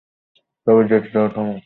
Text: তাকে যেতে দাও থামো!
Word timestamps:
তাকে 0.67 0.83
যেতে 0.89 1.09
দাও 1.13 1.27
থামো! 1.33 1.53